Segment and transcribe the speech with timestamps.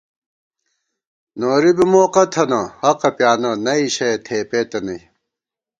[1.39, 5.01] نوری بی موقہ تھنہ، حقہ پیانہ، نئ شَیَہ تھېپېتہ نئ